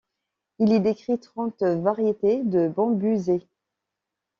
Il 0.57 0.73
y 0.73 0.79
décrit 0.79 1.19
trente 1.19 1.61
variétés 1.61 2.41
de 2.43 2.67
bambusées. 2.69 3.47